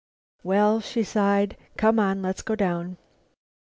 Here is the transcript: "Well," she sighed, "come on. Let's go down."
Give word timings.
"Well," 0.41 0.79
she 0.79 1.03
sighed, 1.03 1.55
"come 1.77 1.99
on. 1.99 2.23
Let's 2.23 2.41
go 2.41 2.55
down." 2.55 2.97